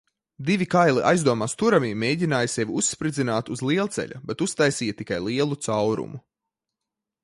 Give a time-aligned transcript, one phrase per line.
[0.45, 6.27] Divi kaili aizdomās turamie mēģināja sevi uzspridzināt uz lielceļa, bet uztaisīja tikai lielu caurumu.